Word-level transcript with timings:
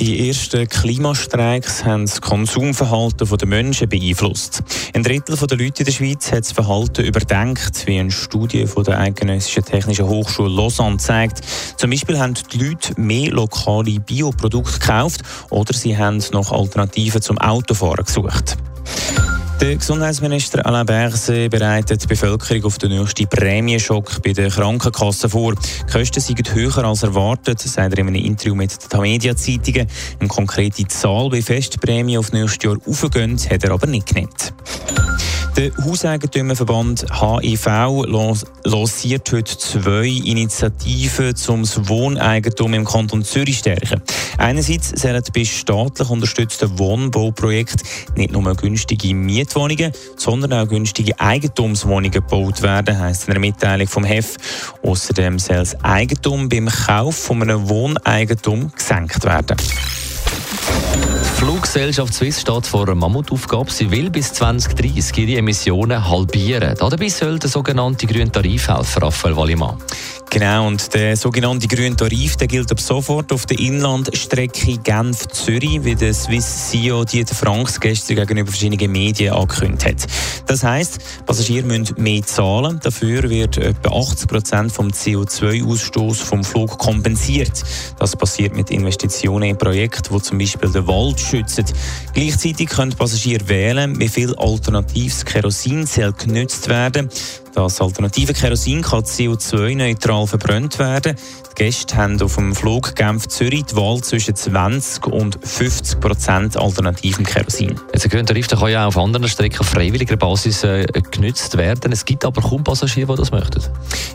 Die 0.00 0.28
ersten 0.28 0.68
Klimastreiks 0.68 1.84
haben 1.84 2.06
das 2.06 2.20
Konsumverhalten 2.20 3.28
der 3.28 3.46
Menschen 3.46 3.88
beeinflusst. 3.88 4.64
Ein 4.92 5.04
Drittel 5.04 5.36
der 5.36 5.56
Leute 5.56 5.82
in 5.82 5.84
der 5.84 5.92
Schweiz 5.92 6.32
hat 6.32 6.40
das 6.40 6.50
Verhalten 6.50 7.04
überdenkt, 7.04 7.86
wie 7.86 8.00
eine 8.00 8.10
Studie 8.10 8.66
von 8.66 8.82
der 8.82 8.98
Eidgenössischen 8.98 9.64
Technischen 9.64 10.08
Hochschule 10.08 10.48
Lausanne 10.48 10.96
zeigt. 10.96 11.42
Zum 11.76 11.90
Beispiel 11.90 12.18
haben 12.18 12.34
die 12.52 12.58
Leute 12.58 13.00
mehr 13.00 13.30
lokale 13.30 14.00
Bioprodukte 14.00 14.80
gekauft 14.80 15.22
oder 15.50 15.72
sie 15.72 15.96
haben 15.96 16.20
nach 16.32 16.50
Alternativen 16.50 17.22
zum 17.22 17.38
Autofahren 17.38 18.04
gesucht. 18.04 18.56
Der 19.64 19.76
Gesundheitsminister 19.76 20.66
Alain 20.66 20.84
Berset 20.84 21.50
bereitet 21.50 22.02
die 22.02 22.06
Bevölkerung 22.06 22.64
auf 22.64 22.76
den 22.76 22.90
nächsten 22.90 23.26
Prämienschock 23.26 24.20
bei 24.22 24.34
den 24.34 24.50
Krankenkassen 24.50 25.30
vor. 25.30 25.54
Die 25.54 25.90
Kosten 25.90 26.20
sind 26.20 26.54
höher 26.54 26.84
als 26.84 27.02
erwartet, 27.02 27.60
sagt 27.60 27.94
er 27.94 27.98
in 27.98 28.08
einem 28.08 28.14
Interview 28.16 28.54
mit 28.54 28.72
den 28.72 28.90
Tamedia-Zeitungen. 28.90 29.88
Eine 30.20 30.28
konkrete 30.28 30.86
Zahl, 30.88 31.32
wie 31.32 31.40
fest 31.40 31.72
die 31.72 31.78
Prämie 31.78 32.18
auf 32.18 32.30
nächstes 32.30 32.62
Jahr 32.62 32.76
aufgehen, 32.86 33.38
hat 33.38 33.64
er 33.64 33.70
aber 33.70 33.86
nicht 33.86 34.08
genannt. 34.08 34.52
Der 35.56 35.70
Hauseigentümerverband 35.84 37.06
HIV 37.12 37.66
lanciert 38.64 39.32
heute 39.32 39.56
zwei 39.56 40.08
Initiativen 40.08 41.32
um 41.46 41.62
das 41.62 41.88
Wohneigentum 41.88 42.74
im 42.74 42.84
Kanton 42.84 43.22
Zürich 43.22 43.58
stärken. 43.58 44.02
Einerseits 44.36 45.00
sollen 45.00 45.22
bei 45.32 45.44
staatlich 45.44 46.10
unterstützten 46.10 46.76
Wohnbauprojekten 46.76 47.86
nicht 48.16 48.32
nur 48.32 48.52
günstige 48.56 49.14
Mietwohnungen, 49.14 49.92
sondern 50.16 50.54
auch 50.54 50.68
günstige 50.68 51.20
Eigentumswohnungen 51.20 52.10
gebaut 52.10 52.62
werden, 52.62 52.98
heisst 52.98 53.28
in 53.28 53.30
einer 53.30 53.40
Mitteilung 53.40 53.86
vom 53.86 54.02
HEF. 54.02 54.36
Außerdem 54.82 55.38
soll 55.38 55.58
das 55.58 55.84
Eigentum 55.84 56.48
beim 56.48 56.68
Kauf 56.68 57.14
von 57.14 57.40
einem 57.42 57.68
Wohneigentum 57.68 58.72
gesenkt 58.72 59.24
werden. 59.24 59.56
Fluggesellschaft 61.44 62.14
Swiss 62.14 62.40
steht 62.40 62.66
vor 62.66 62.84
einer 62.84 62.94
Mammutaufgabe. 62.94 63.70
Sie 63.70 63.90
will 63.90 64.08
bis 64.08 64.32
2030 64.32 65.18
ihre 65.18 65.38
Emissionen 65.40 66.08
halbieren. 66.08 66.74
Dabei 66.78 67.08
soll 67.10 67.38
der 67.38 67.50
sogenannte 67.50 68.06
grüne 68.06 68.32
Tarif 68.32 68.66
helfen, 68.66 69.02
Raphael 69.02 69.36
Wallimann. 69.36 69.76
Genau, 70.30 70.66
und 70.66 70.92
der 70.94 71.16
sogenannte 71.16 71.68
grüne 71.68 71.94
Tarif 71.94 72.36
der 72.36 72.48
gilt 72.48 72.72
ab 72.72 72.80
sofort 72.80 73.30
auf 73.30 73.44
der 73.44 73.58
Inlandstrecke 73.58 74.78
Genf-Zürich, 74.78 75.84
wie 75.84 75.94
der 75.94 76.14
Swiss 76.14 76.70
CEO 76.70 77.04
Dieter 77.04 77.34
Franks 77.34 77.78
gestern 77.78 78.16
gegenüber 78.16 78.50
verschiedenen 78.50 78.90
Medien 78.90 79.34
angekündigt 79.34 79.84
hat. 79.84 80.10
Das 80.46 80.64
heisst, 80.64 80.98
Passagiere 81.24 81.66
müssen 81.66 81.94
mehr 82.02 82.22
zahlen. 82.22 82.80
Dafür 82.82 83.30
wird 83.30 83.58
etwa 83.58 83.90
80 83.90 84.28
Prozent 84.28 84.72
vom 84.72 84.88
CO2-Ausstoß 84.88 86.16
vom 86.16 86.42
Flug 86.42 86.78
kompensiert. 86.78 87.62
Das 87.98 88.16
passiert 88.16 88.56
mit 88.56 88.70
Investitionen 88.70 89.50
in 89.50 89.58
Projekte, 89.58 90.10
die 90.12 90.22
zum 90.22 90.38
Beispiel 90.38 90.72
den 90.72 90.86
Wald 90.86 91.20
schützen. 91.34 91.64
Gleichzeitig 92.12 92.68
können 92.68 92.92
Passagiere 92.92 93.48
wählen, 93.48 93.98
wie 93.98 94.08
viel 94.08 94.34
alternatives 94.36 95.24
Kerosin 95.24 95.86
soll 95.86 96.12
genutzt 96.12 96.68
werden 96.68 97.08
das 97.54 97.80
alternative 97.80 98.32
Kerosin 98.32 98.82
kann 98.82 99.04
CO2-neutral 99.04 100.26
verbrannt 100.26 100.78
werden. 100.80 101.16
Die 101.56 101.62
Gäste 101.62 101.96
haben 101.96 102.20
auf 102.20 102.34
dem 102.34 102.52
Flug 102.52 102.96
Genf-Zürich 102.96 103.66
die 103.66 103.76
Wahl 103.76 104.00
zwischen 104.00 104.34
20 104.34 105.06
und 105.06 105.38
50 105.40 106.00
Prozent 106.00 106.56
alternativen 106.56 107.24
Kerosin. 107.24 107.80
Jetzt, 107.92 108.12
der 108.12 108.26
Tarif 108.26 108.48
kann 108.48 108.68
ja 108.70 108.82
auch 108.82 108.88
auf 108.88 108.98
anderen 108.98 109.28
Strecken 109.28 109.60
auf 109.60 109.68
freiwilliger 109.68 110.16
Basis 110.16 110.64
äh, 110.64 110.84
genutzt 111.12 111.56
werden. 111.56 111.92
Es 111.92 112.04
gibt 112.04 112.24
aber 112.24 112.42
kaum 112.42 112.64
Passagiere, 112.64 113.12
die 113.12 113.20
das 113.20 113.30
möchten. 113.30 113.62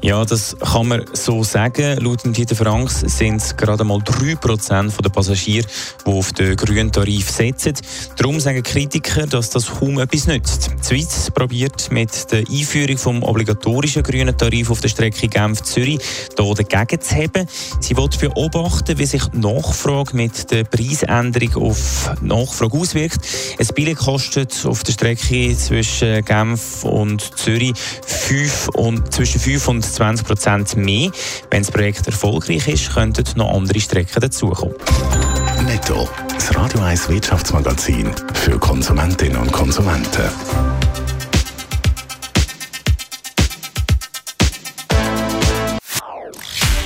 Ja, 0.00 0.24
das 0.24 0.56
kann 0.60 0.86
man 0.86 1.04
so 1.12 1.42
sagen. 1.42 1.98
Laut 1.98 2.20
Dieter 2.24 2.54
Franks 2.54 3.00
sind 3.00 3.42
es 3.42 3.56
gerade 3.56 3.82
mal 3.82 3.98
3 4.04 4.36
Prozent 4.36 4.94
der 5.04 5.10
Passagiere, 5.10 5.66
die 6.06 6.10
auf 6.10 6.32
den 6.34 6.54
grünen 6.54 6.92
Tarif 6.92 7.30
setzen. 7.30 7.74
Darum 8.16 8.38
sagen 8.38 8.62
Kritiker, 8.62 9.26
dass 9.26 9.50
das 9.50 9.66
kaum 9.66 9.98
etwas 9.98 10.28
nützt. 10.28 10.70
Die 10.84 11.00
Schweiz 11.00 11.32
probiert 11.32 11.90
mit 11.90 12.30
der 12.30 12.44
Einführung 12.48 12.96
vom 12.96 13.23
obligatorischen 13.24 14.02
grünen 14.02 14.36
Tarif 14.36 14.70
auf 14.70 14.80
der 14.80 14.88
Strecke 14.88 15.28
Genf-Zürich 15.28 16.00
hier 16.38 16.54
dagegen 16.54 17.00
zu 17.00 17.14
heben. 17.14 17.48
Sie 17.80 17.96
will 17.96 18.08
beobachten, 18.20 18.98
wie 18.98 19.06
sich 19.06 19.24
die 19.26 19.38
Nachfrage 19.38 20.16
mit 20.16 20.50
der 20.50 20.64
Preisänderung 20.64 21.68
auf 21.68 22.10
Nachfrage 22.20 22.78
auswirkt. 22.78 23.26
Ein 23.58 23.66
Billett 23.74 23.98
kostet 23.98 24.64
auf 24.66 24.82
der 24.82 24.92
Strecke 24.92 25.56
zwischen 25.56 26.24
Genf 26.24 26.84
und 26.84 27.38
Zürich 27.38 27.74
5 28.06 28.68
und, 28.74 29.12
zwischen 29.12 29.40
5 29.40 29.68
und 29.68 29.84
20 29.84 30.26
Prozent 30.26 30.76
mehr. 30.76 31.10
Wenn 31.50 31.62
das 31.62 31.70
Projekt 31.70 32.06
erfolgreich 32.06 32.68
ist, 32.68 32.94
könnten 32.94 33.24
noch 33.36 33.54
andere 33.54 33.80
Strecken 33.80 34.20
dazukommen. 34.20 34.74
Netto, 35.66 36.08
das 36.34 36.54
Radio 36.54 36.80
1 36.80 37.08
Wirtschaftsmagazin 37.08 38.10
für 38.34 38.58
Konsumentinnen 38.58 39.38
und 39.38 39.52
Konsumenten. 39.52 40.73